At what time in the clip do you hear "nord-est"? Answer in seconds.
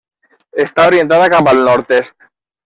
1.69-2.19